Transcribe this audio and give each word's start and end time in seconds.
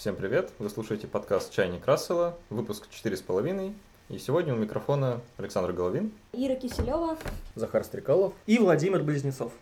Всем 0.00 0.16
привет! 0.16 0.50
Вы 0.58 0.70
слушаете 0.70 1.06
подкаст 1.06 1.52
«Чайник 1.52 1.86
Рассела», 1.86 2.34
выпуск 2.48 2.88
4,5. 2.90 3.74
И 4.08 4.16
сегодня 4.16 4.54
у 4.54 4.56
микрофона 4.56 5.20
Александр 5.36 5.74
Головин, 5.74 6.10
Ира 6.32 6.54
Киселева, 6.54 7.18
Захар 7.54 7.84
Стрекалов 7.84 8.32
и 8.46 8.56
Владимир 8.58 9.02
Близнецов. 9.02 9.52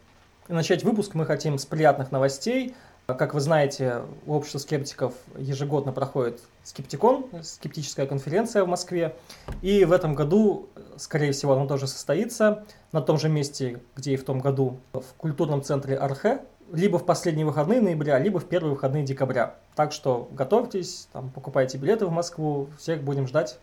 И 0.48 0.52
начать 0.52 0.84
выпуск 0.84 1.14
мы 1.14 1.26
хотим 1.26 1.58
с 1.58 1.66
приятных 1.66 2.12
новостей. 2.12 2.76
Как 3.08 3.34
вы 3.34 3.40
знаете, 3.40 4.02
у 4.26 4.34
общества 4.34 4.60
скептиков 4.60 5.12
ежегодно 5.36 5.90
проходит 5.90 6.38
Скептикон, 6.62 7.26
скептическая 7.42 8.06
конференция 8.06 8.62
в 8.62 8.68
Москве. 8.68 9.16
И 9.60 9.84
в 9.84 9.90
этом 9.90 10.14
году, 10.14 10.68
скорее 10.98 11.32
всего, 11.32 11.54
она 11.54 11.66
тоже 11.66 11.88
состоится 11.88 12.64
на 12.92 13.00
том 13.00 13.18
же 13.18 13.28
месте, 13.28 13.80
где 13.96 14.12
и 14.12 14.16
в 14.16 14.22
том 14.22 14.38
году, 14.38 14.78
в 14.92 15.14
культурном 15.16 15.62
центре 15.62 15.96
Архе, 15.96 16.42
либо 16.72 16.98
в 16.98 17.06
последние 17.06 17.46
выходные 17.46 17.80
ноября, 17.80 18.18
либо 18.18 18.40
в 18.40 18.48
первые 18.48 18.72
выходные 18.72 19.04
декабря. 19.04 19.56
Так 19.74 19.92
что 19.92 20.28
готовьтесь, 20.32 21.08
там, 21.12 21.30
покупайте 21.30 21.78
билеты 21.78 22.06
в 22.06 22.10
Москву, 22.10 22.68
всех 22.78 23.02
будем 23.02 23.26
ждать. 23.26 23.58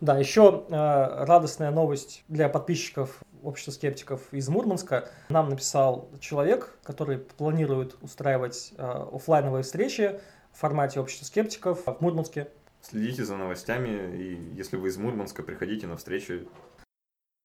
Да, 0.00 0.16
еще 0.16 0.64
э, 0.68 1.24
радостная 1.24 1.70
новость 1.70 2.24
для 2.28 2.48
подписчиков 2.48 3.22
общества 3.42 3.72
скептиков 3.72 4.22
из 4.32 4.48
Мурманска. 4.48 5.08
Нам 5.28 5.50
написал 5.50 6.08
человек, 6.20 6.78
который 6.82 7.18
планирует 7.18 7.96
устраивать 8.00 8.72
э, 8.76 9.06
офлайновые 9.12 9.62
встречи 9.62 10.18
в 10.52 10.58
формате 10.58 11.00
общества 11.00 11.26
скептиков 11.26 11.84
в 11.84 12.00
Мурманске. 12.00 12.48
Следите 12.80 13.24
за 13.26 13.36
новостями, 13.36 14.16
и 14.16 14.56
если 14.56 14.76
вы 14.76 14.88
из 14.88 14.96
Мурманска, 14.96 15.42
приходите 15.42 15.86
на 15.86 15.96
встречу. 15.96 16.48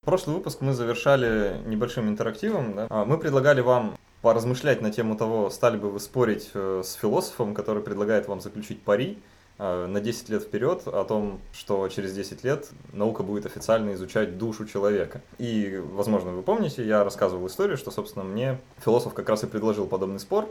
Прошлый 0.05 0.37
выпуск 0.37 0.62
мы 0.62 0.73
завершали 0.73 1.57
небольшим 1.65 2.07
интерактивом. 2.07 2.76
Да? 2.76 2.87
А, 2.89 3.05
мы 3.05 3.17
предлагали 3.17 3.59
вам 3.59 3.98
поразмышлять 4.25 4.81
на 4.81 4.89
тему 4.89 5.15
того, 5.15 5.52
стали 5.52 5.77
бы 5.77 5.91
вы 5.91 5.99
спорить 5.99 6.49
э, 6.55 6.81
с 6.84 6.93
философом, 6.93 7.53
который 7.53 7.84
предлагает 7.84 8.27
вам 8.27 8.41
заключить 8.41 8.81
пари 8.81 9.20
э, 9.59 9.85
на 9.85 10.01
10 10.01 10.29
лет 10.29 10.41
вперед 10.41 10.88
о 10.88 11.03
том, 11.03 11.39
что 11.53 11.87
через 11.90 12.12
10 12.12 12.43
лет 12.43 12.70
наука 12.91 13.21
будет 13.21 13.46
официально 13.46 13.93
изучать 13.93 14.40
душу 14.40 14.65
человека. 14.65 15.21
И, 15.37 15.79
возможно, 15.91 16.31
вы 16.31 16.41
помните, 16.41 16.84
я 16.84 17.03
рассказывал 17.03 17.46
историю, 17.46 17.77
что, 17.77 17.91
собственно, 17.91 18.26
мне 18.26 18.59
философ 18.84 19.13
как 19.13 19.29
раз 19.29 19.43
и 19.43 19.46
предложил 19.46 19.85
подобный 19.85 20.20
спор. 20.20 20.49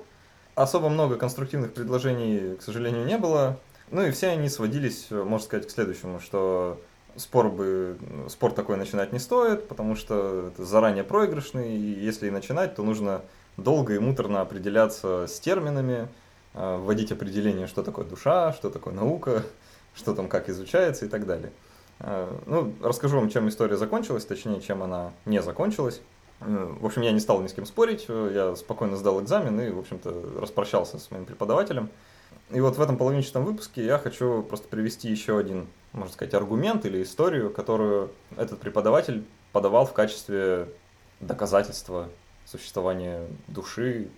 Особо 0.55 0.89
много 0.89 1.17
конструктивных 1.17 1.75
предложений, 1.75 2.59
к 2.61 2.63
сожалению, 2.63 3.05
не 3.05 3.19
было. 3.19 3.59
Ну 3.91 4.07
и 4.07 4.13
все 4.13 4.29
они 4.29 4.51
сводились, 4.51 5.09
можно 5.11 5.45
сказать, 5.45 5.67
к 5.67 5.71
следующему, 5.73 6.21
что 6.21 6.81
спор 7.17 7.49
бы 7.49 7.99
спор 8.29 8.53
такой 8.53 8.77
начинать 8.77 9.13
не 9.13 9.19
стоит, 9.19 9.67
потому 9.67 9.97
что 9.97 10.51
это 10.53 10.65
заранее 10.65 11.03
проигрышный, 11.03 11.77
и 11.77 12.05
если 12.05 12.29
и 12.29 12.31
начинать, 12.31 12.77
то 12.77 12.85
нужно 12.85 13.23
долго 13.57 13.95
и 13.95 13.99
муторно 13.99 14.41
определяться 14.41 15.27
с 15.27 15.39
терминами, 15.41 16.09
э, 16.55 16.77
вводить 16.77 17.13
определение, 17.13 17.67
что 17.67 17.83
такое 17.83 18.05
душа, 18.05 18.53
что 18.53 18.71
такое 18.71 18.95
наука, 18.95 19.43
что 19.95 20.15
там 20.15 20.29
как 20.29 20.49
изучается 20.49 21.07
и 21.07 21.09
так 21.09 21.27
далее. 21.27 21.53
Э, 22.01 22.31
ну, 22.47 22.73
расскажу 22.83 23.19
вам, 23.19 23.31
чем 23.31 23.49
история 23.49 23.77
закончилась, 23.77 24.25
точнее, 24.25 24.61
чем 24.61 24.83
она 24.83 25.13
не 25.25 25.41
закончилась. 25.43 26.01
Э, 26.41 26.75
в 26.81 26.87
общем, 26.87 27.03
я 27.03 27.13
не 27.13 27.21
стал 27.21 27.41
ни 27.43 27.47
с 27.47 27.53
кем 27.53 27.67
спорить, 27.67 28.07
я 28.09 28.57
спокойно 28.57 28.97
сдал 28.97 29.23
экзамен 29.23 29.61
и, 29.61 29.71
в 29.71 29.79
общем-то, 29.79 30.41
распрощался 30.41 30.99
с 30.99 31.11
моим 31.11 31.25
преподавателем. 31.25 31.91
И 32.51 32.61
вот 32.61 32.77
в 32.77 32.83
этом 32.83 32.99
половинчатом 32.99 33.45
выпуске 33.45 33.85
я 33.85 33.99
хочу 33.99 34.43
просто 34.43 34.69
привести 34.69 35.09
еще 35.09 35.39
один, 35.39 35.67
можно 35.93 36.13
сказать, 36.13 36.35
аргумент 36.35 36.85
или 36.85 37.03
историю, 37.03 37.51
которую 37.51 38.11
этот 38.37 38.61
преподаватель 38.61 39.25
подавал 39.53 39.87
в 39.87 39.93
качестве 39.93 40.69
доказательства 41.21 42.11
существования 42.47 43.27
души 43.49 44.09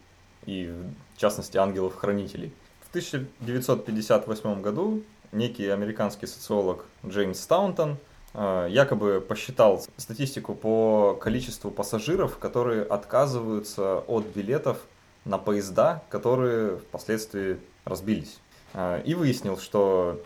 и, 0.46 0.72
в 1.14 1.18
частности, 1.18 1.56
ангелов-хранителей. 1.56 2.52
В 2.80 2.88
1958 2.88 4.62
году 4.62 5.02
некий 5.32 5.68
американский 5.68 6.26
социолог 6.26 6.84
Джеймс 7.06 7.44
Таунтон 7.46 7.98
э, 8.34 8.68
якобы 8.70 9.20
посчитал 9.20 9.84
статистику 9.96 10.54
по 10.54 11.18
количеству 11.20 11.70
пассажиров, 11.70 12.38
которые 12.38 12.82
отказываются 12.82 13.98
от 13.98 14.26
билетов 14.26 14.78
на 15.24 15.38
поезда, 15.38 16.02
которые 16.08 16.78
впоследствии 16.78 17.58
разбились. 17.84 18.38
Э, 18.72 19.02
и 19.04 19.14
выяснил, 19.14 19.58
что 19.58 20.22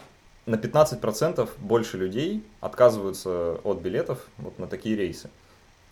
на 0.47 0.57
15% 0.57 1.49
больше 1.59 1.97
людей 1.97 2.45
отказываются 2.61 3.61
от 3.65 3.81
билетов 3.81 4.27
вот 4.39 4.59
на 4.59 4.67
такие 4.67 4.97
рейсы. 4.97 5.31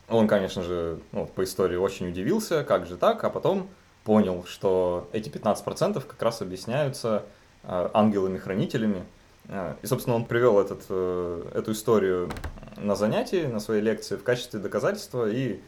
Он, 0.08 0.26
конечно 0.26 0.62
же, 0.62 1.00
ну, 1.12 1.26
по 1.26 1.44
истории 1.44 1.76
очень 1.76 2.08
удивился, 2.08 2.64
как 2.64 2.86
же 2.86 2.96
так, 2.96 3.22
а 3.24 3.30
потом 3.30 3.69
понял, 4.04 4.44
что 4.46 5.08
эти 5.12 5.28
15% 5.28 6.00
как 6.06 6.22
раз 6.22 6.41
объясняются 6.41 7.24
э, 7.62 7.91
ангелами-хранителями. 7.92 9.04
Э, 9.48 9.74
и, 9.82 9.86
собственно, 9.86 10.16
он 10.16 10.24
привел 10.24 10.58
этот, 10.58 10.84
э, 10.88 11.50
эту 11.54 11.72
историю 11.72 12.30
на 12.78 12.96
занятии, 12.96 13.46
на 13.46 13.60
своей 13.60 13.82
лекции 13.82 14.16
в 14.16 14.22
качестве 14.22 14.60
доказательства 14.60 15.30
и 15.30 15.60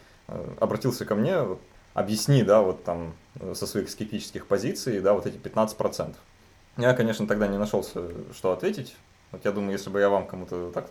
обратился 0.60 1.04
ко 1.04 1.16
мне, 1.16 1.42
вот, 1.42 1.60
объясни, 1.92 2.44
да, 2.44 2.62
вот 2.62 2.84
там 2.84 3.14
со 3.52 3.66
своих 3.66 3.90
скептических 3.90 4.46
позиций, 4.46 5.00
да, 5.00 5.12
вот 5.12 5.26
эти 5.26 5.36
15%. 5.36 6.14
Я, 6.76 6.94
конечно, 6.94 7.26
тогда 7.26 7.48
не 7.48 7.58
нашелся, 7.58 8.04
что 8.32 8.52
ответить. 8.52 8.94
Вот 9.32 9.44
я 9.44 9.50
думаю, 9.50 9.72
если 9.72 9.90
бы 9.90 9.98
я 9.98 10.08
вам 10.08 10.26
кому-то 10.26 10.70
так 10.72 10.86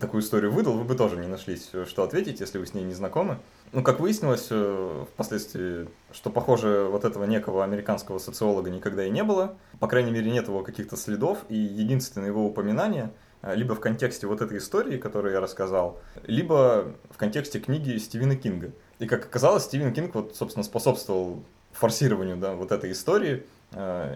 такую 0.00 0.22
историю 0.22 0.52
выдал, 0.52 0.74
вы 0.74 0.84
бы 0.84 0.94
тоже 0.94 1.16
не 1.16 1.26
нашлись, 1.26 1.70
э, 1.72 1.84
что 1.86 2.02
ответить, 2.02 2.40
если 2.40 2.58
вы 2.58 2.66
с 2.66 2.74
ней 2.74 2.84
не 2.84 2.94
знакомы. 2.94 3.38
Ну, 3.72 3.82
как 3.82 4.00
выяснилось 4.00 4.48
э, 4.50 5.04
впоследствии, 5.12 5.88
что, 6.12 6.30
похоже, 6.30 6.88
вот 6.90 7.04
этого 7.04 7.24
некого 7.24 7.64
американского 7.64 8.18
социолога 8.18 8.70
никогда 8.70 9.04
и 9.04 9.10
не 9.10 9.22
было. 9.22 9.56
По 9.80 9.88
крайней 9.88 10.10
мере, 10.10 10.30
нет 10.30 10.48
его 10.48 10.62
каких-то 10.62 10.96
следов, 10.96 11.38
и 11.48 11.56
единственное 11.56 12.28
его 12.28 12.46
упоминание 12.46 13.12
э, 13.42 13.54
либо 13.54 13.74
в 13.74 13.80
контексте 13.80 14.26
вот 14.26 14.40
этой 14.40 14.58
истории, 14.58 14.98
которую 14.98 15.34
я 15.34 15.40
рассказал, 15.40 16.00
либо 16.26 16.92
в 17.10 17.16
контексте 17.16 17.60
книги 17.60 17.96
Стивена 17.98 18.36
Кинга. 18.36 18.72
И, 18.98 19.06
как 19.06 19.24
оказалось, 19.24 19.64
Стивен 19.64 19.92
Кинг, 19.92 20.14
вот, 20.14 20.36
собственно, 20.36 20.64
способствовал 20.64 21.42
форсированию 21.72 22.36
да, 22.36 22.54
вот 22.54 22.72
этой 22.72 22.90
истории, 22.90 23.44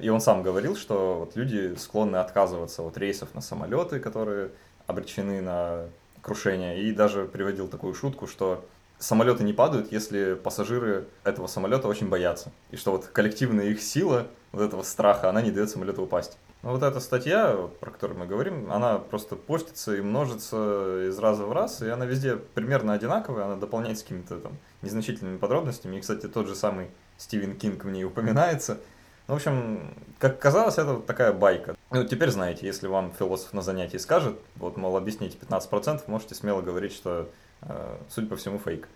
и 0.02 0.08
он 0.08 0.20
сам 0.20 0.42
говорил, 0.42 0.74
что 0.74 1.20
вот 1.20 1.36
люди 1.36 1.74
склонны 1.76 2.16
отказываться 2.16 2.82
от 2.82 2.96
рейсов 2.96 3.34
на 3.34 3.42
самолеты, 3.42 4.00
которые 4.00 4.50
обречены 4.86 5.40
на 5.40 5.86
крушение. 6.20 6.82
И 6.82 6.92
даже 6.92 7.24
приводил 7.24 7.68
такую 7.68 7.94
шутку, 7.94 8.26
что 8.26 8.64
самолеты 8.98 9.44
не 9.44 9.52
падают, 9.52 9.92
если 9.92 10.34
пассажиры 10.34 11.06
этого 11.24 11.46
самолета 11.46 11.88
очень 11.88 12.08
боятся. 12.08 12.52
И 12.70 12.76
что 12.76 12.92
вот 12.92 13.06
коллективная 13.06 13.66
их 13.66 13.82
сила, 13.82 14.26
вот 14.52 14.62
этого 14.62 14.82
страха, 14.82 15.28
она 15.28 15.42
не 15.42 15.50
дает 15.50 15.70
самолету 15.70 16.02
упасть. 16.02 16.38
Но 16.62 16.70
вот 16.70 16.82
эта 16.84 17.00
статья, 17.00 17.56
про 17.80 17.90
которую 17.90 18.20
мы 18.20 18.26
говорим, 18.26 18.70
она 18.70 18.98
просто 18.98 19.34
постится 19.34 19.96
и 19.96 20.00
множится 20.00 21.08
из 21.08 21.18
раза 21.18 21.44
в 21.44 21.52
раз, 21.52 21.82
и 21.82 21.88
она 21.88 22.06
везде 22.06 22.36
примерно 22.36 22.92
одинаковая, 22.92 23.46
она 23.46 23.56
дополняется 23.56 24.04
какими-то 24.04 24.38
там 24.38 24.52
незначительными 24.80 25.38
подробностями. 25.38 25.96
И, 25.96 26.00
кстати, 26.00 26.28
тот 26.28 26.46
же 26.46 26.54
самый 26.54 26.88
Стивен 27.18 27.56
Кинг 27.56 27.84
в 27.84 27.90
ней 27.90 28.04
упоминается– 28.04 28.78
в 29.28 29.34
общем, 29.34 29.94
как 30.18 30.38
казалось, 30.38 30.78
это 30.78 30.96
такая 30.98 31.32
байка. 31.32 31.76
Ну, 31.94 32.04
теперь 32.04 32.30
знаете, 32.30 32.66
если 32.66 32.86
вам 32.86 33.12
философ 33.12 33.52
на 33.52 33.60
занятии 33.60 33.98
скажет, 33.98 34.38
вот, 34.56 34.78
мол, 34.78 34.96
объясните 34.96 35.36
15%, 35.36 36.02
можете 36.06 36.34
смело 36.34 36.62
говорить, 36.62 36.92
что, 36.92 37.28
э, 37.60 37.96
судя 38.08 38.28
по 38.28 38.36
всему, 38.36 38.58
фейк. 38.58 38.88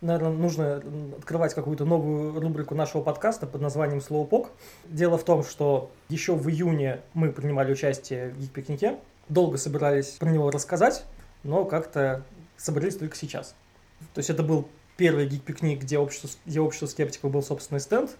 Наверное, 0.00 0.30
нужно 0.32 0.82
открывать 1.18 1.54
какую-то 1.54 1.84
новую 1.84 2.40
рубрику 2.40 2.76
нашего 2.76 3.02
подкаста 3.02 3.46
под 3.46 3.60
названием 3.60 4.00
«Слоупок». 4.00 4.50
Дело 4.84 5.18
в 5.18 5.24
том, 5.24 5.42
что 5.42 5.90
еще 6.08 6.34
в 6.34 6.48
июне 6.48 7.00
мы 7.14 7.32
принимали 7.32 7.72
участие 7.72 8.30
в 8.30 8.38
гик-пикнике, 8.38 8.98
долго 9.28 9.58
собирались 9.58 10.16
про 10.20 10.30
него 10.30 10.50
рассказать, 10.50 11.04
но 11.42 11.64
как-то 11.64 12.22
собрались 12.56 12.96
только 12.96 13.16
сейчас. 13.16 13.56
То 14.14 14.18
есть 14.18 14.30
это 14.30 14.44
был 14.44 14.68
первый 14.96 15.26
гик-пикник, 15.26 15.80
где 15.80 15.98
общество, 15.98 16.30
где 16.46 16.60
общество 16.60 16.86
скептиков 16.86 17.30
был 17.32 17.42
собственный 17.42 17.80
стенд, 17.80 18.16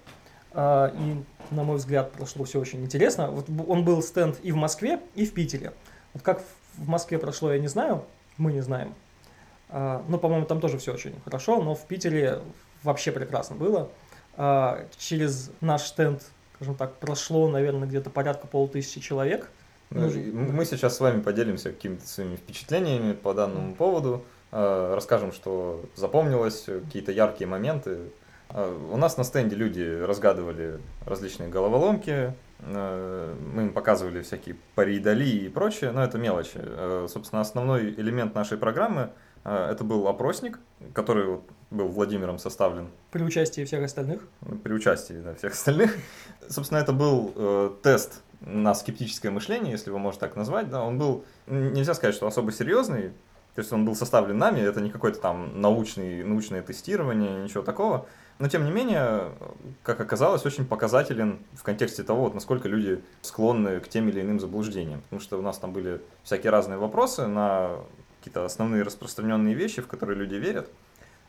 и, 0.54 1.24
на 1.50 1.62
мой 1.64 1.76
взгляд, 1.76 2.12
прошло 2.12 2.44
все 2.44 2.60
очень 2.60 2.82
интересно. 2.82 3.30
Вот 3.30 3.46
он 3.69 3.84
был 3.84 4.02
стенд 4.02 4.38
и 4.43 4.52
в 4.52 4.56
Москве, 4.56 5.00
и 5.14 5.25
в 5.25 5.32
Питере. 5.32 5.72
Вот 6.14 6.22
как 6.22 6.43
в 6.76 6.88
Москве 6.88 7.19
прошло, 7.19 7.52
я 7.52 7.58
не 7.58 7.69
знаю, 7.69 8.04
мы 8.37 8.52
не 8.52 8.60
знаем. 8.60 8.94
А, 9.69 10.04
ну, 10.08 10.19
по-моему, 10.19 10.44
там 10.46 10.60
тоже 10.60 10.78
все 10.78 10.93
очень 10.93 11.14
хорошо, 11.25 11.62
но 11.62 11.75
в 11.75 11.87
Питере 11.87 12.40
вообще 12.82 13.12
прекрасно 13.12 13.56
было. 13.56 13.88
А, 14.37 14.87
через 14.99 15.50
наш 15.60 15.82
стенд, 15.82 16.22
скажем 16.56 16.75
так, 16.75 16.96
прошло, 16.96 17.48
наверное, 17.48 17.88
где-то 17.88 18.10
порядка 18.10 18.46
полутысячи 18.46 19.00
человек. 19.00 19.50
Ну, 19.90 20.08
мы 20.08 20.64
сейчас 20.64 20.96
с 20.96 21.00
вами 21.00 21.20
поделимся 21.20 21.70
какими-то 21.70 22.06
своими 22.06 22.37
впечатлениями 22.37 23.12
по 23.12 23.34
данному 23.34 23.75
поводу, 23.75 24.25
расскажем, 24.50 25.32
что 25.32 25.84
запомнилось, 25.96 26.64
какие-то 26.64 27.12
яркие 27.12 27.48
моменты, 27.48 27.98
а, 27.98 28.08
у 28.54 28.96
нас 28.96 29.16
на 29.16 29.25
стенде 29.25 29.56
люди 29.56 29.81
разгадывали 29.81 30.78
различные 31.06 31.49
головоломки, 31.49 32.34
э, 32.60 33.34
мы 33.54 33.62
им 33.62 33.72
показывали 33.72 34.22
всякие 34.22 34.56
паридали 34.75 35.25
и 35.25 35.49
прочее, 35.49 35.93
но 35.93 36.04
это 36.04 36.19
мелочи. 36.19 36.58
Э, 36.62 37.06
собственно, 37.08 37.40
основной 37.40 37.90
элемент 37.90 38.34
нашей 38.34 38.58
программы 38.58 39.10
Э, 39.44 39.69
это 39.70 39.84
был 39.84 40.08
опросник, 40.08 40.58
который 40.93 41.40
был 41.70 41.88
Владимиром 41.88 42.38
составлен. 42.38 42.88
При 43.10 43.22
участии 43.22 43.64
всех 43.64 43.84
остальных? 43.84 44.22
При 44.62 44.72
участии, 44.72 45.14
да, 45.14 45.34
всех 45.34 45.52
остальных. 45.52 45.96
Собственно, 46.48 46.78
это 46.78 46.93
был 46.93 47.32
э, 47.34 47.70
тест 47.82 48.22
на 48.40 48.75
скептическое 48.75 49.31
мышление, 49.31 49.72
если 49.72 49.90
его 49.90 49.98
можно 49.98 50.20
так 50.20 50.37
назвать. 50.37 50.69
Да, 50.69 50.82
он 50.82 50.98
был, 50.98 51.25
нельзя 51.46 51.94
сказать, 51.94 52.14
что 52.14 52.26
особо 52.26 52.52
серьезный, 52.52 53.10
то 53.55 53.60
есть 53.60 53.72
он 53.72 53.84
был 53.84 53.94
составлен 53.94 54.38
нами, 54.38 54.60
это 54.60 54.81
не 54.81 54.90
какое-то 54.90 55.20
там 55.20 55.60
научный, 55.60 56.25
научное 56.25 56.62
тестирование, 56.62 57.43
ничего 57.43 57.62
такого. 57.62 58.06
Но 58.38 58.49
тем 58.49 58.64
не 58.64 58.70
менее, 58.70 59.31
как 59.82 60.00
оказалось, 60.00 60.44
очень 60.44 60.64
показателен 60.64 61.38
в 61.55 61.62
контексте 61.62 62.02
того, 62.02 62.25
вот, 62.25 62.34
насколько 62.34 62.69
люди 62.69 63.00
склонны 63.20 63.81
к 63.81 63.88
тем 63.88 64.08
или 64.08 64.20
иным 64.20 64.40
заблуждениям. 64.40 65.00
Потому 65.02 65.20
что 65.20 65.38
у 65.38 65.43
нас 65.43 65.58
там 65.58 65.73
были 65.73 66.00
всякие 66.25 66.50
разные 66.50 66.79
вопросы 66.79 67.26
на 67.26 67.76
какие-то 68.19 68.44
основные 68.44 68.82
распространенные 68.82 69.55
вещи, 69.55 69.82
в 69.82 69.87
которые 69.87 70.19
люди 70.19 70.34
верят. 70.34 70.69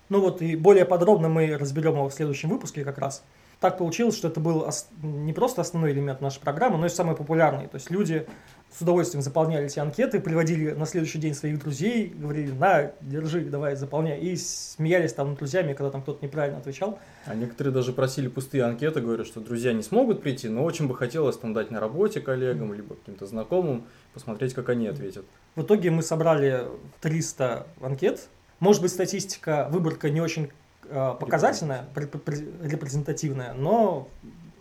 Ну 0.09 0.21
вот 0.21 0.41
и 0.41 0.55
более 0.55 0.85
подробно 0.85 1.29
мы 1.29 1.57
разберем 1.57 1.93
его 1.93 2.09
в 2.09 2.13
следующем 2.13 2.49
выпуске 2.49 2.83
как 2.83 2.97
раз. 2.97 3.23
Так 3.59 3.77
получилось, 3.77 4.17
что 4.17 4.27
это 4.27 4.39
был 4.39 4.67
не 5.01 5.31
просто 5.31 5.61
основной 5.61 5.91
элемент 5.91 6.19
нашей 6.19 6.41
программы, 6.41 6.77
но 6.77 6.85
и 6.85 6.89
самый 6.89 7.15
популярный. 7.15 7.67
То 7.67 7.75
есть 7.75 7.89
люди 7.89 8.27
с 8.75 8.81
удовольствием 8.81 9.21
заполняли 9.21 9.67
эти 9.67 9.77
анкеты, 9.79 10.19
приводили 10.19 10.71
на 10.71 10.85
следующий 10.85 11.19
день 11.19 11.35
своих 11.35 11.59
друзей, 11.59 12.11
говорили, 12.15 12.51
на, 12.51 12.91
держи, 13.01 13.45
давай, 13.45 13.75
заполняй, 13.75 14.19
и 14.19 14.35
смеялись 14.35 15.13
там 15.13 15.29
над 15.29 15.37
друзьями, 15.37 15.73
когда 15.73 15.91
там 15.91 16.01
кто-то 16.01 16.25
неправильно 16.25 16.57
отвечал. 16.57 16.97
А 17.25 17.35
некоторые 17.35 17.73
даже 17.73 17.93
просили 17.93 18.27
пустые 18.27 18.63
анкеты, 18.63 19.01
говорят, 19.01 19.27
что 19.27 19.41
друзья 19.41 19.73
не 19.73 19.83
смогут 19.83 20.23
прийти, 20.23 20.49
но 20.49 20.63
очень 20.63 20.87
бы 20.87 20.95
хотелось 20.95 21.37
там 21.37 21.53
дать 21.53 21.69
на 21.69 21.79
работе 21.79 22.19
коллегам, 22.19 22.73
либо 22.73 22.95
каким-то 22.95 23.27
знакомым, 23.27 23.85
посмотреть, 24.13 24.55
как 24.55 24.69
они 24.69 24.87
ответят. 24.87 25.25
В 25.55 25.61
итоге 25.61 25.91
мы 25.91 26.01
собрали 26.01 26.65
300 27.01 27.67
анкет. 27.81 28.27
Может 28.59 28.81
быть, 28.81 28.91
статистика, 28.91 29.67
выборка 29.69 30.09
не 30.09 30.21
очень 30.21 30.49
э, 30.85 31.15
показательная, 31.19 31.85
репрезентативная, 31.95 33.53
но 33.53 34.07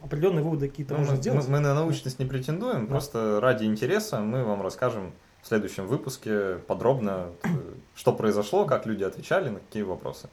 определенные 0.02 0.42
выводы 0.42 0.68
какие-то 0.68 0.94
ну, 0.94 1.00
можно 1.00 1.16
сделать. 1.16 1.46
Мы, 1.46 1.52
мы 1.52 1.60
на 1.60 1.74
научность 1.74 2.18
не 2.18 2.26
претендуем, 2.26 2.86
да. 2.86 2.90
просто 2.92 3.40
ради 3.40 3.64
интереса 3.64 4.20
мы 4.20 4.44
вам 4.44 4.62
расскажем 4.62 5.12
в 5.42 5.48
следующем 5.48 5.86
выпуске 5.86 6.56
подробно, 6.66 7.30
э, 7.42 7.48
что 7.94 8.12
произошло, 8.12 8.64
как 8.64 8.86
люди 8.86 9.04
отвечали 9.04 9.48
на 9.48 9.60
какие 9.60 9.82
вопросы. 9.82 10.28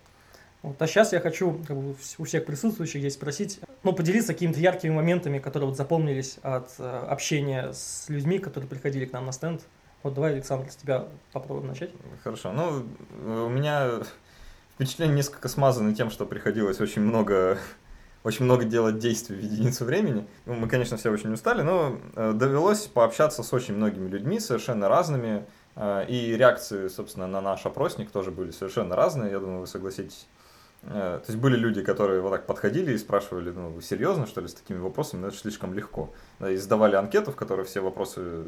Вот, 0.62 0.81
а 0.81 0.88
сейчас 0.88 1.13
я 1.13 1.21
хочу 1.21 1.57
как 1.66 1.77
бы, 1.77 1.95
у 2.18 2.24
всех 2.25 2.45
присутствующих 2.45 3.00
здесь 3.00 3.13
спросить, 3.13 3.60
ну, 3.83 3.94
поделиться 3.94 4.33
какими-то 4.33 4.60
яркими 4.60 4.92
моментами, 4.92 5.39
которые 5.39 5.69
вот 5.69 5.77
запомнились 5.77 6.38
от 6.42 6.69
э, 6.80 7.06
общения 7.07 7.71
с 7.71 8.06
людьми, 8.10 8.39
которые 8.39 8.69
приходили 8.69 9.06
к 9.06 9.13
нам 9.13 9.25
на 9.25 9.31
стенд. 9.31 9.62
Вот 10.04 10.13
давай, 10.13 10.33
Александр, 10.33 10.69
с 10.69 10.75
тебя 10.75 11.06
попробуем 11.31 11.68
начать. 11.68 11.92
Хорошо. 12.24 12.51
Ну, 12.51 12.86
у 13.45 13.50
меня 13.50 13.89
впечатление 14.75 15.16
несколько 15.16 15.48
смазано 15.50 15.94
тем, 15.95 16.12
что 16.12 16.25
приходилось 16.25 16.80
очень 16.80 17.01
много 17.01 17.57
очень 18.24 18.45
много 18.45 18.66
делать 18.66 19.00
действий 19.00 19.38
в 19.38 19.39
единицу 19.42 19.86
времени. 19.86 20.27
Ну, 20.45 20.54
мы, 20.54 20.68
конечно, 20.68 20.98
все 20.98 21.12
очень 21.12 21.31
устали, 21.31 21.62
но 21.62 21.98
э, 22.16 22.33
довелось 22.33 22.86
пообщаться 22.88 23.44
с 23.44 23.54
очень 23.54 23.75
многими 23.75 24.10
людьми, 24.10 24.39
совершенно 24.39 24.89
разными, 24.89 25.45
э, 25.75 26.06
и 26.07 26.36
реакции, 26.36 26.89
собственно, 26.89 27.27
на 27.27 27.39
наш 27.39 27.66
опросник 27.66 28.12
тоже 28.12 28.31
были 28.31 28.51
совершенно 28.51 28.95
разные, 28.95 29.31
я 29.31 29.39
думаю, 29.39 29.62
вы 29.62 29.68
согласитесь. 29.68 30.27
Э, 30.83 31.19
то 31.24 31.25
есть 31.27 31.39
были 31.39 31.56
люди, 31.56 31.81
которые 31.81 32.19
вот 32.19 32.31
так 32.31 32.45
подходили 32.45 32.92
и 32.92 32.98
спрашивали, 32.98 33.51
ну, 33.51 33.80
серьезно, 33.80 34.27
что 34.27 34.42
ли, 34.42 34.50
с 34.50 34.54
такими 34.54 34.80
вопросами? 34.80 35.21
Ну, 35.21 35.27
это 35.27 35.38
слишком 35.38 35.74
легко. 35.74 36.10
И 36.45 36.57
сдавали 36.57 36.95
анкету, 36.98 37.31
в 37.31 37.38
которой 37.38 37.66
все 37.66 37.80
вопросы, 37.80 38.44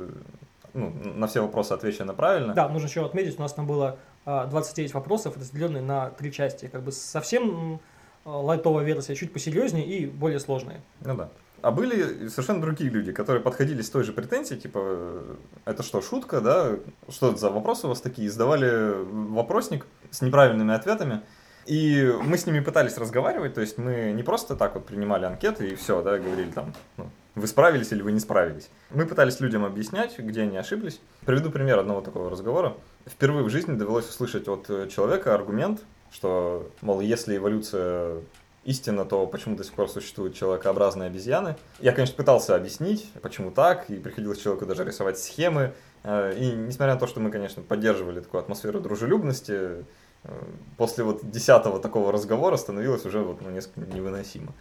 ну, 0.74 0.90
на 0.90 1.28
все 1.28 1.42
вопросы 1.42 1.72
отвечено 1.72 2.14
правильно. 2.14 2.54
Да, 2.54 2.68
нужно 2.68 2.88
еще 2.88 3.06
отметить, 3.06 3.40
у 3.40 3.42
нас 3.42 3.54
там 3.54 3.68
было 3.68 3.98
29 4.26 4.94
вопросов, 4.94 5.38
разделенные 5.38 5.82
на 5.82 6.10
три 6.10 6.32
части. 6.32 6.68
Как 6.68 6.84
бы 6.84 6.92
совсем 6.92 7.80
лайтовая 8.26 8.84
версия 8.86 9.16
чуть 9.16 9.34
посерьезнее 9.34 9.86
и 9.86 10.06
более 10.06 10.40
сложная. 10.40 10.82
Ну 11.02 11.16
да. 11.16 11.30
А 11.62 11.72
были 11.72 12.28
совершенно 12.28 12.62
другие 12.62 12.90
люди, 12.90 13.12
которые 13.12 13.42
подходили 13.42 13.82
с 13.82 13.90
той 13.90 14.04
же 14.04 14.14
претензией, 14.14 14.60
типа, 14.60 15.22
это 15.66 15.84
что, 15.84 16.02
шутка, 16.02 16.42
да? 16.42 16.76
Что 17.08 17.30
это 17.30 17.38
за 17.38 17.52
вопросы 17.52 17.86
у 17.86 17.90
вас 17.90 18.02
такие? 18.02 18.32
Сдавали 18.32 18.96
вопросник 19.04 19.86
с 20.10 20.22
неправильными 20.22 20.74
ответами. 20.74 21.22
И 21.68 22.12
мы 22.24 22.38
с 22.40 22.48
ними 22.48 22.60
пытались 22.60 22.98
разговаривать, 22.98 23.54
то 23.54 23.62
есть 23.62 23.78
мы 23.78 24.12
не 24.14 24.24
просто 24.24 24.56
так 24.56 24.74
вот 24.74 24.88
принимали 24.88 25.26
анкеты 25.26 25.70
и 25.70 25.76
все, 25.76 26.02
да, 26.02 26.18
говорили 26.18 26.50
там, 26.50 26.74
ну, 26.98 27.08
вы 27.36 27.46
справились 27.46 27.92
или 27.92 28.02
вы 28.02 28.12
не 28.12 28.20
справились. 28.20 28.72
Мы 28.90 29.06
пытались 29.06 29.40
людям 29.40 29.64
объяснять, 29.64 30.18
где 30.18 30.42
они 30.42 30.58
ошиблись. 30.58 31.00
Приведу 31.24 31.52
пример 31.52 31.78
одного 31.78 32.02
такого 32.02 32.32
разговора. 32.32 32.76
Впервые 33.06 33.44
в 33.44 33.50
жизни 33.50 33.76
довелось 33.76 34.10
услышать 34.10 34.48
от 34.48 34.66
человека 34.90 35.36
аргумент, 35.36 35.82
что, 36.12 36.70
мол, 36.82 37.02
если 37.02 37.38
эволюция 37.38 38.22
истина, 38.64 39.06
то 39.06 39.26
почему 39.26 39.56
до 39.56 39.64
сих 39.64 39.74
пор 39.74 39.90
существуют 39.90 40.36
человекообразные 40.36 41.08
обезьяны. 41.08 41.56
Я, 41.80 41.94
конечно, 41.94 42.16
пытался 42.16 42.56
объяснить, 42.56 43.12
почему 43.22 43.52
так, 43.52 43.90
и 43.90 43.96
приходилось 43.98 44.40
человеку 44.40 44.66
даже 44.66 44.84
рисовать 44.84 45.18
схемы. 45.18 45.74
Э, 46.04 46.34
и 46.38 46.52
несмотря 46.52 46.94
на 46.94 47.00
то, 47.00 47.08
что 47.08 47.20
мы, 47.20 47.32
конечно, 47.32 47.64
поддерживали 47.64 48.20
такую 48.20 48.42
атмосферу 48.42 48.80
дружелюбности, 48.80 49.86
э, 50.24 50.44
после 50.78 51.04
вот 51.04 51.30
десятого 51.30 51.80
такого 51.80 52.12
разговора 52.12 52.58
становилось 52.58 53.06
уже 53.06 53.20
вот, 53.20 53.42
ну, 53.42 53.50
несколько 53.50 53.82
невыносимо. 53.92 54.54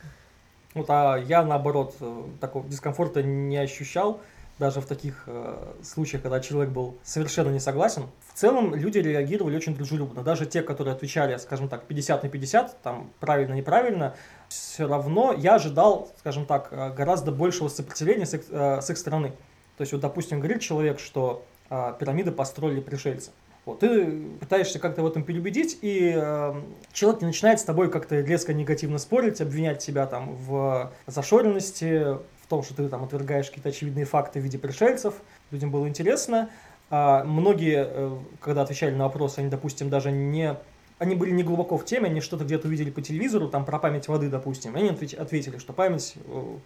Вот, 0.74 0.86
а 0.88 1.16
я, 1.16 1.42
наоборот, 1.44 1.94
э, 2.00 2.24
такого 2.40 2.66
дискомфорта 2.66 3.22
не 3.22 3.58
ощущал 3.58 4.20
даже 4.60 4.82
в 4.82 4.86
таких 4.86 5.24
э, 5.26 5.56
случаях, 5.82 6.22
когда 6.22 6.38
человек 6.38 6.70
был 6.70 6.98
совершенно 7.02 7.48
не 7.48 7.60
согласен, 7.60 8.04
в 8.28 8.38
целом 8.38 8.74
люди 8.74 8.98
реагировали 8.98 9.56
очень 9.56 9.74
дружелюбно. 9.74 10.22
Даже 10.22 10.44
те, 10.44 10.62
которые 10.62 10.94
отвечали, 10.94 11.36
скажем 11.38 11.68
так, 11.68 11.84
50 11.84 12.22
на 12.22 12.28
50, 12.28 12.82
там 12.82 13.10
правильно-неправильно, 13.20 14.14
все 14.48 14.86
равно 14.86 15.32
я 15.32 15.54
ожидал, 15.54 16.12
скажем 16.18 16.44
так, 16.44 16.68
э, 16.70 16.92
гораздо 16.92 17.32
большего 17.32 17.68
сопротивления 17.68 18.26
с 18.26 18.34
их, 18.34 18.42
э, 18.50 18.80
с 18.82 18.90
их 18.90 18.98
стороны. 18.98 19.30
То 19.78 19.82
есть, 19.82 19.92
вот, 19.92 20.02
допустим, 20.02 20.40
говорит 20.40 20.60
человек, 20.60 21.00
что 21.00 21.42
э, 21.70 21.94
пирамиды 21.98 22.30
построили 22.30 22.80
пришельцы. 22.80 23.30
Вот, 23.64 23.80
ты 23.80 24.26
пытаешься 24.40 24.78
как-то 24.78 25.02
в 25.02 25.06
этом 25.06 25.22
переубедить, 25.22 25.78
и 25.80 26.12
э, 26.14 26.54
человек 26.92 27.22
не 27.22 27.28
начинает 27.28 27.60
с 27.60 27.64
тобой 27.64 27.90
как-то 27.90 28.20
резко 28.20 28.52
негативно 28.52 28.98
спорить, 28.98 29.40
обвинять 29.40 29.78
тебя 29.78 30.06
там 30.06 30.34
в 30.34 30.92
зашоренности, 31.06 32.18
том, 32.50 32.62
что 32.62 32.74
ты 32.74 32.88
там 32.88 33.04
отвергаешь 33.04 33.46
какие-то 33.46 33.70
очевидные 33.70 34.04
факты 34.04 34.40
в 34.40 34.42
виде 34.42 34.58
пришельцев. 34.58 35.14
Людям 35.50 35.70
было 35.70 35.88
интересно. 35.88 36.50
А 36.90 37.24
многие, 37.24 37.86
э, 37.88 38.18
когда 38.40 38.62
отвечали 38.62 38.94
на 38.94 39.04
вопросы, 39.04 39.38
они, 39.38 39.48
допустим, 39.48 39.88
даже 39.88 40.10
не... 40.10 40.56
Они 40.98 41.14
были 41.14 41.30
не 41.30 41.42
глубоко 41.42 41.78
в 41.78 41.86
теме, 41.86 42.10
они 42.10 42.20
что-то 42.20 42.44
где-то 42.44 42.68
увидели 42.68 42.90
по 42.90 43.00
телевизору, 43.00 43.48
там 43.48 43.64
про 43.64 43.78
память 43.78 44.06
воды, 44.08 44.28
допустим. 44.28 44.76
Они 44.76 44.90
ответили, 44.90 45.56
что 45.56 45.72
память 45.72 46.14
э, 46.26 46.56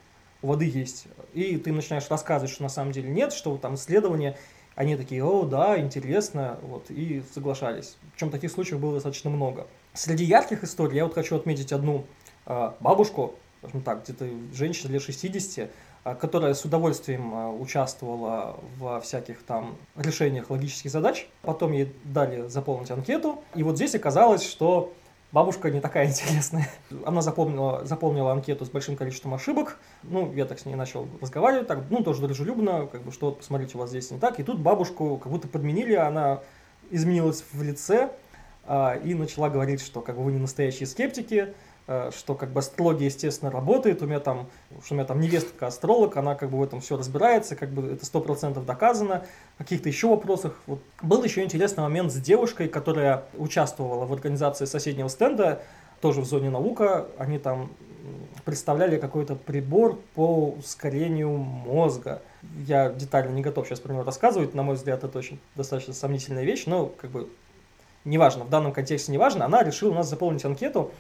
воды 0.43 0.65
есть. 0.65 1.07
И 1.35 1.57
ты 1.59 1.71
начинаешь 1.71 2.09
рассказывать, 2.09 2.51
что 2.51 2.63
на 2.65 2.69
самом 2.69 2.91
деле 2.91 3.11
нет, 3.11 3.33
что 3.33 3.57
там 3.59 3.75
исследования, 3.75 4.37
они 4.75 4.97
такие, 4.97 5.23
о, 5.23 5.45
да, 5.45 5.79
интересно, 5.79 6.59
вот, 6.63 6.91
и 6.91 7.23
соглашались. 7.33 7.97
Причем 8.15 8.31
таких 8.31 8.51
случаев 8.51 8.81
было 8.81 8.95
достаточно 8.95 9.31
много. 9.31 9.69
Среди 9.93 10.25
ярких 10.25 10.65
историй 10.65 10.97
я 10.97 11.05
вот 11.05 11.15
хочу 11.15 11.37
отметить 11.37 11.73
одну 11.73 12.05
а, 12.47 12.75
бабушку, 12.81 13.35
скажем 13.65 13.83
так, 13.83 14.05
где-то 14.05 14.29
женщина 14.53 14.93
лет 14.93 15.03
60, 15.03 15.71
а, 16.05 16.15
которая 16.15 16.53
с 16.55 16.65
удовольствием 16.65 17.33
а, 17.35 17.51
участвовала 17.51 18.57
во 18.79 19.01
всяких 19.01 19.43
там 19.43 19.77
решениях 19.97 20.51
логических 20.51 20.91
задач. 20.91 21.27
Потом 21.43 21.73
ей 21.73 21.95
дали 22.05 22.47
заполнить 22.49 22.91
анкету. 22.91 23.43
И 23.55 23.63
вот 23.63 23.77
здесь 23.77 23.95
оказалось, 23.95 24.45
что 24.45 24.93
бабушка 25.33 25.71
не 25.71 25.81
такая 25.81 26.07
интересная. 26.09 26.69
Она 27.07 27.23
запомнила, 27.23 27.85
заполнила 27.87 28.33
анкету 28.33 28.67
с 28.67 28.69
большим 28.69 28.97
количеством 28.97 29.33
ошибок. 29.33 29.79
Ну, 30.03 30.31
я 30.35 30.45
так 30.45 30.59
с 30.59 30.67
ней 30.67 30.75
начал 30.75 31.09
разговаривать, 31.23 31.67
так, 31.67 31.85
ну, 31.89 32.03
тоже 32.03 32.21
дружелюбно, 32.21 32.87
как 32.87 33.03
бы, 33.03 33.13
что, 33.13 33.33
посмотрите, 33.33 33.77
у 33.77 33.81
вас 33.81 33.89
здесь 33.89 34.11
не 34.11 34.19
так. 34.19 34.39
И 34.39 34.43
тут 34.43 34.59
бабушку 34.59 35.17
как 35.17 35.33
будто 35.33 35.49
подменили, 35.49 35.95
она 35.95 36.41
изменилась 36.91 37.43
в 37.51 37.63
лице 37.63 38.11
а, 38.67 38.95
и 38.95 39.15
начала 39.15 39.49
говорить, 39.49 39.81
что 39.81 40.03
как 40.03 40.17
бы 40.17 40.25
вы 40.25 40.33
не 40.33 40.39
настоящие 40.39 40.87
скептики, 40.87 41.55
что 41.87 42.35
как 42.35 42.51
бы 42.51 42.61
астрология, 42.61 43.07
естественно, 43.07 43.51
работает, 43.51 44.03
у 44.03 44.07
меня 44.07 44.21
там, 44.21 44.49
что 44.85 44.95
у 44.95 44.97
меня 44.97 45.07
там 45.07 45.21
невестка 45.21 45.67
астролог, 45.67 46.17
она 46.17 46.35
как 46.35 46.51
бы 46.51 46.59
в 46.59 46.63
этом 46.63 46.81
все 46.81 46.97
разбирается, 46.97 47.57
как 47.57 47.71
бы 47.71 47.93
это 47.93 48.07
сто 48.07 48.21
процентов 48.21 48.65
доказано, 48.65 49.25
в 49.57 49.59
каких-то 49.59 49.89
еще 49.89 50.09
вопросах. 50.09 50.59
Вот. 50.67 50.81
Был 51.03 51.23
еще 51.23 51.43
интересный 51.45 51.83
момент 51.83 52.11
с 52.11 52.17
девушкой, 52.17 52.69
которая 52.69 53.25
участвовала 53.37 54.07
в 54.07 54.13
организации 54.13 54.65
соседнего 54.65 55.09
стенда, 55.09 55.61
тоже 56.01 56.21
в 56.21 56.25
зоне 56.25 56.51
наука, 56.51 57.07
они 57.19 57.39
там 57.39 57.71
представляли 58.45 58.99
какой-то 58.99 59.35
прибор 59.35 59.99
по 60.15 60.51
ускорению 60.51 61.31
мозга. 61.31 62.21
Я 62.67 62.91
детально 62.91 63.35
не 63.35 63.43
готов 63.43 63.67
сейчас 63.67 63.81
про 63.81 63.93
него 63.93 64.05
рассказывать, 64.05 64.55
на 64.55 64.63
мой 64.63 64.77
взгляд, 64.77 65.05
это 65.05 65.19
очень 65.19 65.41
достаточно 65.55 65.95
сомнительная 65.95 66.45
вещь, 66.45 66.65
но 66.67 66.87
как 66.87 67.11
бы 67.11 67.29
неважно, 68.05 68.45
в 68.45 68.51
данном 68.51 68.73
контексте 68.73 69.13
неважно, 69.13 69.47
она 69.47 69.63
решила 69.63 69.93
у 69.93 69.95
нас 69.95 70.09
заполнить 70.09 70.45
анкету, 70.45 70.91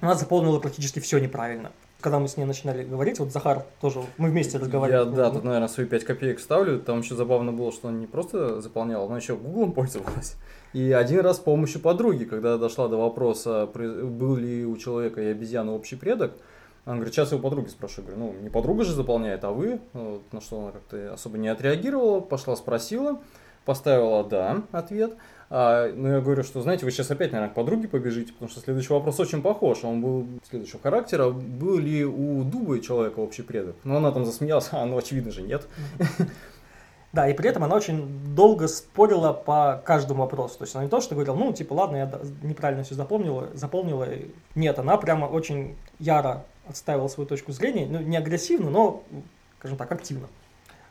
она 0.00 0.14
заполнила 0.14 0.58
практически 0.58 1.00
все 1.00 1.18
неправильно. 1.18 1.72
когда 2.00 2.18
мы 2.18 2.28
с 2.28 2.36
ней 2.36 2.44
начинали 2.44 2.84
говорить, 2.84 3.18
вот 3.18 3.32
Захар 3.32 3.64
тоже, 3.80 4.00
мы 4.16 4.30
вместе 4.30 4.58
разговаривали. 4.58 5.10
Я, 5.10 5.12
да, 5.16 5.30
тут, 5.30 5.44
наверное, 5.44 5.68
свои 5.68 5.86
5 5.86 6.04
копеек 6.04 6.40
ставлю. 6.40 6.78
Там 6.80 7.00
еще 7.00 7.14
забавно 7.14 7.52
было, 7.52 7.72
что 7.72 7.88
он 7.88 7.98
не 7.98 8.06
просто 8.06 8.60
заполнял, 8.60 9.08
но 9.08 9.16
еще 9.16 9.36
гуглом 9.36 9.72
пользовалась. 9.72 10.36
И 10.72 10.92
один 10.92 11.20
раз 11.20 11.38
с 11.38 11.40
помощью 11.40 11.80
подруги, 11.80 12.24
когда 12.24 12.58
дошла 12.58 12.88
до 12.88 12.96
вопроса, 12.96 13.66
был 13.74 14.36
ли 14.36 14.64
у 14.66 14.76
человека 14.76 15.20
и 15.22 15.26
обезьяны 15.26 15.72
общий 15.72 15.96
предок, 15.96 16.32
она 16.84 16.96
говорит, 16.96 17.14
сейчас 17.14 17.32
я 17.32 17.38
у 17.38 17.40
подруги 17.40 17.68
спрошу. 17.68 18.02
Я 18.02 18.06
говорю, 18.06 18.24
ну, 18.24 18.40
не 18.40 18.50
подруга 18.50 18.84
же 18.84 18.92
заполняет, 18.92 19.42
а 19.42 19.50
вы. 19.50 19.80
Вот, 19.92 20.32
на 20.32 20.40
что 20.40 20.60
она 20.60 20.70
как-то 20.70 21.14
особо 21.14 21.38
не 21.38 21.48
отреагировала, 21.48 22.20
пошла 22.20 22.54
спросила, 22.54 23.20
поставила 23.64 24.22
«да» 24.22 24.62
ответ. 24.70 25.14
А, 25.48 25.92
ну, 25.94 26.08
я 26.08 26.20
говорю, 26.20 26.42
что, 26.42 26.60
знаете, 26.60 26.84
вы 26.84 26.90
сейчас 26.90 27.10
опять, 27.10 27.32
наверное, 27.32 27.52
к 27.52 27.54
подруге 27.54 27.88
побежите, 27.88 28.32
потому 28.32 28.50
что 28.50 28.60
следующий 28.60 28.92
вопрос 28.92 29.20
очень 29.20 29.42
похож. 29.42 29.84
Он 29.84 30.00
был 30.00 30.26
следующего 30.48 30.80
характера. 30.80 31.30
Был 31.30 31.78
ли 31.78 32.04
у 32.04 32.42
Дубы 32.42 32.80
человека 32.80 33.20
общий 33.20 33.42
предок? 33.42 33.76
Но 33.84 33.98
она 33.98 34.10
там 34.10 34.24
засмеялась, 34.24 34.68
а 34.72 34.84
ну, 34.84 34.98
очевидно 34.98 35.30
же, 35.30 35.42
нет. 35.42 35.66
Да, 37.12 37.30
и 37.30 37.32
при 37.32 37.48
этом 37.48 37.64
она 37.64 37.76
очень 37.76 38.34
долго 38.34 38.68
спорила 38.68 39.32
по 39.32 39.80
каждому 39.86 40.24
вопросу. 40.24 40.58
То 40.58 40.64
есть 40.64 40.74
она 40.74 40.84
не 40.84 40.90
то, 40.90 41.00
что 41.00 41.14
говорила, 41.14 41.34
ну, 41.34 41.50
типа, 41.50 41.72
ладно, 41.72 41.96
я 41.96 42.12
неправильно 42.42 42.84
все 42.84 42.94
запомнила, 42.94 43.48
заполнила. 43.54 44.06
Нет, 44.54 44.78
она 44.78 44.98
прямо 44.98 45.24
очень 45.24 45.76
яро 45.98 46.44
отставила 46.68 47.08
свою 47.08 47.26
точку 47.26 47.52
зрения. 47.52 47.86
Ну, 47.88 48.00
не 48.00 48.18
агрессивно, 48.18 48.68
но, 48.68 49.02
скажем 49.58 49.78
так, 49.78 49.90
активно. 49.92 50.28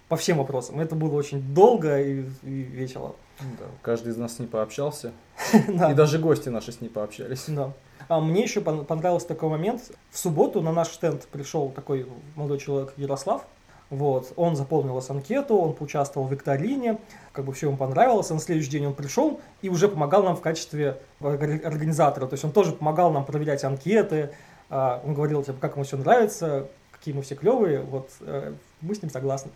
По 0.08 0.16
всем 0.18 0.38
вопросам. 0.38 0.80
Это 0.80 0.96
было 0.96 1.16
очень 1.16 1.42
долго 1.54 2.00
и, 2.00 2.26
и 2.44 2.62
весело. 2.62 3.16
Да, 3.40 3.66
каждый 3.82 4.12
из 4.14 4.18
нас 4.18 4.36
с 4.36 4.40
ней 4.40 4.48
пообщался. 4.48 5.12
И 5.54 5.94
даже 5.94 6.20
гости 6.20 6.50
наши 6.50 6.72
с 6.72 6.80
ней 6.80 6.90
пообщались. 6.90 7.46
Да. 7.48 7.74
А 8.08 8.20
мне 8.20 8.44
еще 8.44 8.62
понравился 8.62 9.28
такой 9.28 9.50
момент. 9.50 9.92
В 10.12 10.18
субботу 10.18 10.62
на 10.62 10.72
наш 10.72 10.90
стенд 10.90 11.26
пришел 11.28 11.70
такой 11.70 12.08
молодой 12.36 12.60
человек 12.60 12.94
Ярослав. 12.98 13.46
Вот, 13.92 14.34
он 14.36 14.56
заполнил 14.56 15.00
анкету, 15.08 15.58
он 15.58 15.74
поучаствовал 15.74 16.28
в 16.28 16.32
викторине, 16.32 16.98
как 17.32 17.46
бы 17.46 17.54
все 17.54 17.68
ему 17.68 17.78
понравилось. 17.78 18.30
На 18.32 18.40
следующий 18.40 18.72
день 18.72 18.88
он 18.88 18.96
пришел 18.96 19.40
и 19.62 19.70
уже 19.70 19.88
помогал 19.88 20.24
нам 20.24 20.36
в 20.36 20.42
качестве 20.42 21.00
организатора. 21.20 22.26
То 22.26 22.34
есть 22.34 22.44
он 22.44 22.52
тоже 22.52 22.72
помогал 22.72 23.12
нам 23.12 23.26
проверять 23.26 23.64
анкеты. 23.64 24.32
А, 24.70 25.02
он 25.06 25.14
говорил, 25.14 25.44
типа, 25.44 25.60
как 25.60 25.76
ему 25.76 25.84
все 25.84 25.98
нравится, 25.98 26.68
какие 26.98 27.14
мы 27.14 27.22
все 27.22 27.36
клевые. 27.36 27.82
Вот 27.82 28.10
э, 28.22 28.54
мы 28.82 28.96
с 28.96 29.02
ним 29.02 29.12
согласны. 29.12 29.52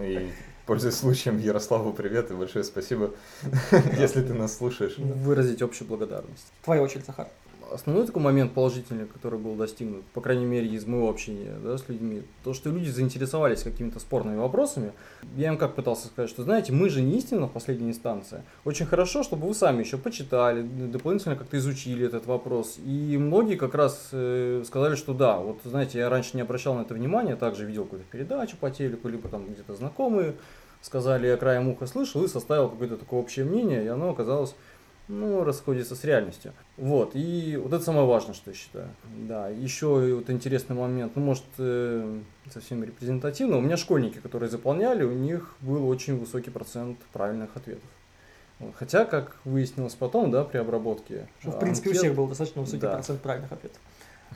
И 0.00 0.30
Пользуясь 0.66 0.96
случаем, 0.96 1.38
Ярославу 1.38 1.92
привет 1.92 2.32
и 2.32 2.34
большое 2.34 2.64
спасибо, 2.64 3.12
если 3.96 4.20
ты 4.20 4.34
нас 4.34 4.56
слушаешь. 4.56 4.98
Выразить 4.98 5.62
общую 5.62 5.86
благодарность. 5.86 6.52
Твоя 6.64 6.82
очередь, 6.82 7.06
Захар. 7.06 7.28
Основной 7.70 8.06
такой 8.06 8.22
момент 8.22 8.52
положительный, 8.52 9.06
который 9.06 9.38
был 9.38 9.54
достигнут, 9.54 10.04
по 10.14 10.20
крайней 10.20 10.44
мере, 10.44 10.68
из 10.68 10.86
моего 10.86 11.08
общения 11.08 11.54
да, 11.62 11.76
с 11.76 11.88
людьми, 11.88 12.22
то, 12.44 12.54
что 12.54 12.70
люди 12.70 12.88
заинтересовались 12.90 13.62
какими-то 13.62 13.98
спорными 13.98 14.36
вопросами. 14.36 14.92
Я 15.36 15.48
им 15.48 15.58
как 15.58 15.74
пытался 15.74 16.06
сказать, 16.06 16.30
что, 16.30 16.42
знаете, 16.42 16.72
мы 16.72 16.88
же 16.88 17.02
не 17.02 17.18
истина 17.18 17.46
в 17.46 17.52
последней 17.52 17.88
инстанции. 17.88 18.42
Очень 18.64 18.86
хорошо, 18.86 19.22
чтобы 19.22 19.48
вы 19.48 19.54
сами 19.54 19.82
еще 19.82 19.98
почитали, 19.98 20.62
дополнительно 20.62 21.36
как-то 21.36 21.56
изучили 21.58 22.06
этот 22.06 22.26
вопрос. 22.26 22.78
И 22.84 23.16
многие 23.18 23.56
как 23.56 23.74
раз 23.74 24.08
э, 24.12 24.62
сказали, 24.66 24.94
что 24.94 25.14
да, 25.14 25.38
вот, 25.38 25.58
знаете, 25.64 25.98
я 25.98 26.08
раньше 26.08 26.30
не 26.34 26.42
обращал 26.42 26.74
на 26.74 26.82
это 26.82 26.94
внимания, 26.94 27.36
также 27.36 27.66
видел 27.66 27.84
какую-то 27.84 28.06
передачу 28.10 28.56
по 28.58 28.70
телеку, 28.70 29.08
либо 29.08 29.28
там 29.28 29.46
где-то 29.46 29.74
знакомые 29.74 30.34
сказали, 30.82 31.26
я 31.26 31.36
краем 31.36 31.68
уха 31.68 31.86
слышал 31.86 32.24
и 32.24 32.28
составил 32.28 32.68
какое-то 32.68 32.96
такое 32.96 33.20
общее 33.20 33.44
мнение, 33.44 33.84
и 33.84 33.88
оно 33.88 34.10
оказалось 34.10 34.54
ну, 35.08 35.44
расходится 35.44 35.94
с 35.94 36.04
реальностью. 36.04 36.52
Вот, 36.76 37.12
и 37.14 37.56
вот 37.56 37.72
это 37.72 37.84
самое 37.84 38.06
важное, 38.06 38.34
что 38.34 38.50
я 38.50 38.56
считаю. 38.56 38.88
Да, 39.04 39.48
еще 39.48 39.86
вот 39.86 40.30
интересный 40.30 40.76
момент, 40.76 41.12
ну, 41.14 41.22
может, 41.22 41.44
э, 41.58 42.20
совсем 42.52 42.82
репрезентативно. 42.82 43.58
У 43.58 43.60
меня 43.60 43.76
школьники, 43.76 44.18
которые 44.18 44.50
заполняли, 44.50 45.04
у 45.04 45.12
них 45.12 45.54
был 45.60 45.88
очень 45.88 46.18
высокий 46.18 46.50
процент 46.50 46.98
правильных 47.12 47.56
ответов. 47.56 47.88
Хотя, 48.74 49.04
как 49.04 49.36
выяснилось 49.44 49.94
потом, 49.94 50.30
да, 50.30 50.42
при 50.42 50.58
обработке. 50.58 51.28
Ну, 51.44 51.50
в 51.50 51.58
принципе, 51.58 51.90
анкет, 51.90 51.98
у 51.98 52.04
всех 52.04 52.16
был 52.16 52.26
достаточно 52.26 52.62
высокий 52.62 52.80
да. 52.80 52.94
процент 52.94 53.20
правильных 53.20 53.52
ответов. 53.52 53.78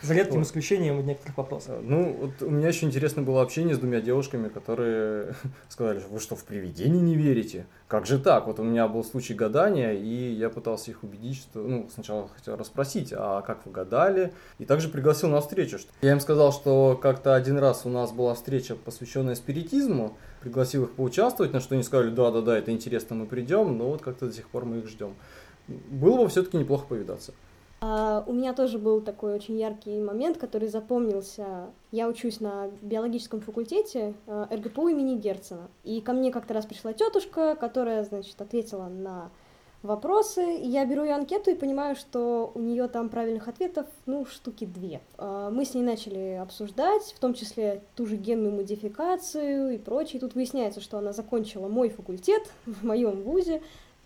За 0.03 0.15
редким 0.15 0.43
исключением 0.43 1.05
некоторых 1.05 1.37
вопросов. 1.37 1.77
Э, 1.79 1.81
ну, 1.83 2.13
вот 2.13 2.43
у 2.43 2.51
меня 2.51 2.69
еще 2.69 2.87
интересно 2.87 3.23
было 3.23 3.43
общение 3.43 3.75
с 3.75 3.79
двумя 3.79 4.01
девушками, 4.01 4.49
которые 4.49 5.35
сказали, 5.69 6.03
вы 6.09 6.21
что, 6.21 6.37
в 6.37 6.45
привидения 6.45 7.01
не 7.01 7.17
верите? 7.17 7.67
Как 7.87 8.07
же 8.07 8.19
так? 8.19 8.47
Вот 8.47 8.59
у 8.61 8.63
меня 8.63 8.89
был 8.89 9.05
случай 9.05 9.35
гадания, 9.35 9.93
и 9.93 10.33
я 10.33 10.49
пытался 10.49 10.91
их 10.91 11.03
убедить, 11.03 11.37
что, 11.37 11.61
ну, 11.61 11.89
сначала 11.93 12.29
хотел 12.29 12.57
расспросить, 12.57 13.13
а 13.17 13.43
как 13.43 13.67
вы 13.67 13.73
гадали? 13.73 14.33
И 14.59 14.65
также 14.65 14.89
пригласил 14.89 15.29
на 15.29 15.41
встречу. 15.41 15.79
Я 16.03 16.13
им 16.13 16.21
сказал, 16.21 16.53
что 16.53 16.99
как-то 17.01 17.35
один 17.35 17.59
раз 17.59 17.83
у 17.85 17.91
нас 17.91 18.13
была 18.13 18.35
встреча, 18.35 18.77
посвященная 18.77 19.35
спиритизму, 19.35 20.17
пригласил 20.41 20.85
их 20.85 20.93
поучаствовать, 20.93 21.53
на 21.53 21.61
что 21.61 21.75
они 21.75 21.85
сказали, 21.85 22.11
да-да-да, 22.11 22.57
это 22.57 22.71
интересно, 22.71 23.17
мы 23.17 23.27
придем, 23.27 23.77
но 23.77 23.91
вот 23.91 24.03
как-то 24.03 24.27
до 24.27 24.33
сих 24.33 24.49
пор 24.49 24.65
мы 24.65 24.79
их 24.79 24.89
ждем. 24.89 25.15
Было 25.69 26.25
бы 26.25 26.29
все-таки 26.29 26.57
неплохо 26.57 26.87
повидаться. 26.87 27.33
А, 27.81 28.23
у 28.27 28.33
меня 28.33 28.53
тоже 28.53 28.79
был 28.79 29.01
такой 29.01 29.35
очень 29.35 29.59
яркий 29.59 30.01
момент, 30.01 30.37
который 30.37 30.69
запомнился. 30.69 31.71
Я 31.91 32.09
учусь 32.09 32.41
на 32.41 32.69
биологическом 32.83 33.41
факультете 33.41 34.15
э, 34.27 34.47
РГПУ 34.51 34.89
имени 34.89 35.17
Герцена. 35.17 35.69
И 35.83 36.01
ко 36.01 36.13
мне 36.13 36.31
как-то 36.31 36.53
раз 36.55 36.67
пришла 36.67 36.93
тетушка, 36.93 37.57
которая, 37.57 38.05
значит, 38.05 38.41
ответила 38.41 38.89
на 38.89 39.31
вопросы. 39.83 40.59
Я 40.61 40.85
беру 40.85 41.05
ее 41.05 41.15
анкету 41.15 41.51
и 41.51 41.55
понимаю, 41.55 41.97
что 41.97 42.53
у 42.55 42.61
нее 42.61 42.87
там 42.89 43.09
правильных 43.09 43.49
ответов, 43.49 43.87
ну, 44.05 44.27
штуки 44.27 44.67
две. 44.67 45.01
А, 45.17 45.51
мы 45.51 45.65
с 45.65 45.75
ней 45.75 45.83
начали 45.83 46.39
обсуждать, 46.41 47.15
в 47.17 47.19
том 47.19 47.33
числе 47.33 47.83
ту 47.97 48.05
же 48.05 48.17
генную 48.17 48.55
модификацию 48.55 49.75
и 49.75 49.79
прочее. 49.79 50.21
тут 50.21 50.35
выясняется, 50.35 50.81
что 50.81 50.99
она 50.99 51.13
закончила 51.13 51.69
мой 51.69 51.89
факультет 51.89 52.43
в 52.67 52.85
моем 52.85 53.23
вузе, 53.23 53.63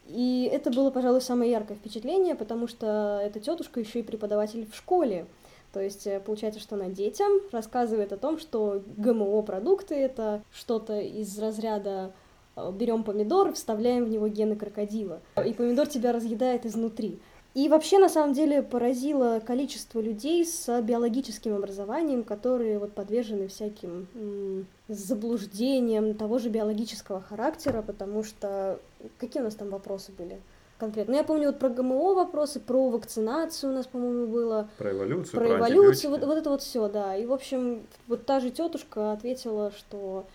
и 0.06 0.48
это 0.52 0.70
было, 0.70 0.90
пожалуй, 0.90 1.20
самое 1.20 1.50
яркое 1.50 1.76
впечатление, 1.76 2.34
потому 2.34 2.68
что 2.68 3.20
эта 3.22 3.40
тетушка 3.40 3.80
еще 3.80 4.00
и 4.00 4.02
преподаватель 4.02 4.68
в 4.70 4.76
школе. 4.76 5.26
То 5.72 5.80
есть 5.80 6.06
э, 6.06 6.20
получается, 6.20 6.60
что 6.60 6.76
она 6.76 6.88
детям 6.88 7.32
рассказывает 7.50 8.12
о 8.12 8.16
том, 8.16 8.38
что 8.38 8.82
ГМО-продукты 8.96 9.96
это 9.96 10.42
что-то 10.52 11.00
из 11.00 11.36
разряда 11.38 12.12
э, 12.54 12.72
берем 12.72 13.02
помидор, 13.02 13.52
вставляем 13.54 14.04
в 14.04 14.08
него 14.08 14.28
гены 14.28 14.56
крокодила, 14.56 15.20
и 15.44 15.52
помидор 15.52 15.88
тебя 15.88 16.12
разъедает 16.12 16.64
изнутри. 16.64 17.18
И 17.54 17.68
вообще, 17.68 17.98
на 17.98 18.08
самом 18.08 18.32
деле, 18.34 18.62
поразило 18.62 19.40
количество 19.44 20.00
людей 20.00 20.44
с 20.44 20.82
биологическим 20.82 21.54
образованием, 21.54 22.24
которые 22.24 22.80
вот 22.80 22.92
подвержены 22.92 23.46
всяким 23.46 24.08
м- 24.14 24.66
заблуждениям 24.88 26.14
того 26.14 26.38
же 26.38 26.48
биологического 26.48 27.20
характера, 27.20 27.82
потому 27.82 28.24
что... 28.24 28.80
Какие 29.18 29.42
у 29.42 29.44
нас 29.44 29.54
там 29.54 29.68
вопросы 29.70 30.10
были? 30.16 30.40
конкретно. 30.78 31.12
Ну, 31.12 31.18
я 31.18 31.24
помню 31.24 31.46
вот 31.46 31.58
про 31.58 31.68
ГМО 31.68 32.14
вопросы, 32.14 32.60
про 32.60 32.90
вакцинацию 32.90 33.72
у 33.72 33.74
нас, 33.74 33.86
по-моему, 33.86 34.26
было. 34.26 34.68
Про 34.78 34.92
эволюцию, 34.92 35.40
про, 35.40 35.48
про 35.48 35.58
эволюцию, 35.58 36.10
вот, 36.10 36.24
вот 36.24 36.36
это 36.36 36.50
вот 36.50 36.62
все, 36.62 36.88
да. 36.88 37.16
И, 37.16 37.26
в 37.26 37.32
общем, 37.32 37.86
вот 38.06 38.26
та 38.26 38.40
же 38.40 38.50
тетушка 38.50 39.12
ответила, 39.12 39.70
что 39.70 40.26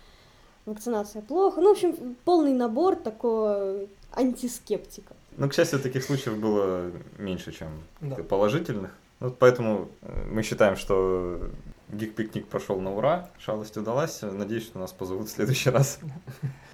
вакцинация 0.66 1.22
плохо. 1.22 1.60
Ну, 1.60 1.68
в 1.68 1.72
общем, 1.72 2.16
полный 2.24 2.52
набор 2.52 2.96
такого 2.96 3.86
антискептика. 4.12 5.14
Ну, 5.36 5.48
к 5.48 5.54
счастью, 5.54 5.80
таких 5.80 6.04
случаев 6.04 6.38
было 6.38 6.90
меньше, 7.18 7.52
чем 7.52 7.68
да. 8.00 8.16
положительных. 8.16 8.90
Вот 9.20 9.38
поэтому 9.38 9.88
э, 10.02 10.26
мы 10.30 10.42
считаем, 10.42 10.76
что 10.76 11.50
гик-пикник 11.92 12.46
прошел 12.46 12.80
на 12.80 12.94
ура, 12.94 13.28
шалость 13.38 13.76
удалась. 13.76 14.22
Надеюсь, 14.22 14.64
что 14.64 14.78
нас 14.78 14.92
позовут 14.92 15.28
в 15.28 15.32
следующий 15.32 15.70
раз. 15.70 15.98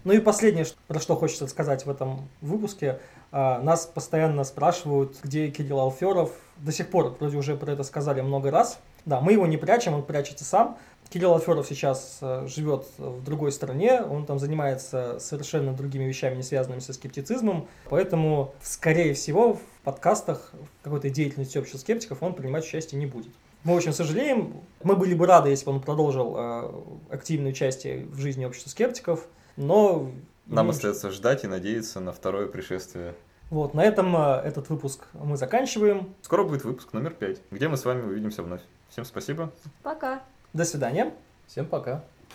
Ну 0.04 0.12
и 0.12 0.20
последнее, 0.20 0.64
про 0.86 1.00
что 1.00 1.16
хочется 1.16 1.48
сказать 1.48 1.84
в 1.84 1.90
этом 1.90 2.28
выпуске. 2.40 3.00
А, 3.32 3.60
нас 3.60 3.86
постоянно 3.86 4.44
спрашивают, 4.44 5.16
где 5.20 5.48
Кирилл 5.48 5.80
Алферов. 5.80 6.30
До 6.58 6.70
сих 6.70 6.90
пор 6.90 7.16
вроде 7.18 7.36
уже 7.36 7.56
про 7.56 7.72
это 7.72 7.82
сказали 7.82 8.20
много 8.20 8.52
раз. 8.52 8.78
Да, 9.04 9.20
мы 9.20 9.32
его 9.32 9.48
не 9.48 9.56
прячем, 9.56 9.94
он 9.94 10.04
прячется 10.04 10.44
сам. 10.44 10.78
Кирилл 11.08 11.32
Алферов 11.32 11.66
сейчас 11.66 12.18
э, 12.20 12.46
живет 12.48 12.86
в 12.98 13.22
другой 13.22 13.52
стране, 13.52 14.02
он 14.02 14.26
там 14.26 14.38
занимается 14.38 15.18
совершенно 15.20 15.72
другими 15.72 16.04
вещами, 16.04 16.36
не 16.36 16.42
связанными 16.42 16.80
со 16.80 16.92
скептицизмом, 16.92 17.68
поэтому, 17.88 18.54
скорее 18.62 19.14
всего, 19.14 19.54
в 19.54 19.60
подкастах, 19.84 20.52
в 20.52 20.84
какой-то 20.84 21.10
деятельности 21.10 21.58
общества 21.58 21.78
скептиков 21.78 22.22
он 22.22 22.34
принимать 22.34 22.64
участие 22.64 22.98
не 22.98 23.06
будет. 23.06 23.32
Мы 23.64 23.74
очень 23.74 23.92
сожалеем, 23.92 24.54
мы 24.82 24.96
были 24.96 25.14
бы 25.14 25.26
рады, 25.26 25.50
если 25.50 25.66
бы 25.66 25.72
он 25.72 25.80
продолжил 25.80 26.34
э, 26.36 26.70
активное 27.10 27.50
участие 27.50 28.06
в 28.06 28.18
жизни 28.18 28.44
общества 28.44 28.70
скептиков, 28.70 29.26
но... 29.56 30.10
Нам 30.46 30.70
остается 30.70 31.10
ждать 31.10 31.42
и 31.44 31.48
надеяться 31.48 31.98
на 31.98 32.12
второе 32.12 32.46
пришествие 32.46 33.14
вот, 33.50 33.74
на 33.74 33.84
этом 33.84 34.16
э, 34.16 34.40
этот 34.44 34.68
выпуск 34.70 35.06
мы 35.12 35.36
заканчиваем. 35.36 36.14
Скоро 36.22 36.42
будет 36.42 36.64
выпуск 36.64 36.92
номер 36.92 37.14
пять, 37.14 37.40
где 37.52 37.68
мы 37.68 37.76
с 37.76 37.84
вами 37.84 38.02
увидимся 38.02 38.42
вновь. 38.42 38.62
Всем 38.88 39.04
спасибо. 39.04 39.52
Пока. 39.82 40.22
До 40.56 40.64
свидания. 40.64 41.12
Всем 41.46 41.66
пока. 41.66 42.02